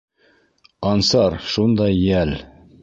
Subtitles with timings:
[0.93, 2.37] Ансар шундай йәл...